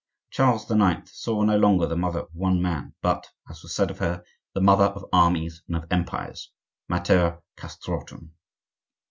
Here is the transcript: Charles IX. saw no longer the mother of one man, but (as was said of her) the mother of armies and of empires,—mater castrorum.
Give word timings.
Charles 0.31 0.65
IX. 0.71 1.07
saw 1.15 1.43
no 1.43 1.59
longer 1.59 1.85
the 1.85 1.95
mother 1.95 2.21
of 2.21 2.33
one 2.33 2.59
man, 2.59 2.95
but 3.03 3.29
(as 3.47 3.61
was 3.61 3.75
said 3.75 3.91
of 3.91 3.99
her) 3.99 4.23
the 4.55 4.59
mother 4.59 4.85
of 4.85 5.05
armies 5.13 5.61
and 5.67 5.75
of 5.77 5.85
empires,—mater 5.91 7.43
castrorum. 7.55 8.31